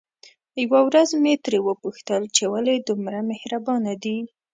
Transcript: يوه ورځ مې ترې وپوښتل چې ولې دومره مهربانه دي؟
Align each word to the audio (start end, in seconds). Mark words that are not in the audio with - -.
يوه 0.63 0.79
ورځ 0.87 1.09
مې 1.21 1.33
ترې 1.43 1.59
وپوښتل 1.67 2.21
چې 2.35 2.43
ولې 2.53 2.75
دومره 2.89 3.19
مهربانه 3.29 3.93
دي؟ 4.03 4.17